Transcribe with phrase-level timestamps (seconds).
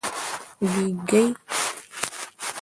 [0.71, 1.27] 🦔 ږېږګۍ